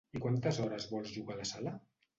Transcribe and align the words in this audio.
I 0.19 0.19
quantes 0.21 0.61
hores 0.63 0.89
vols 0.95 1.15
llogar 1.19 1.39
la 1.43 1.49
sala? 1.55 1.81